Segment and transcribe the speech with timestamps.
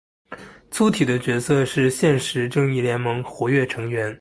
[0.71, 4.09] 粗体的角色是现时正义联盟活跃成员。